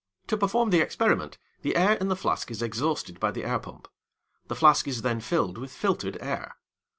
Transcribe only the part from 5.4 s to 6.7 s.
with filtered air.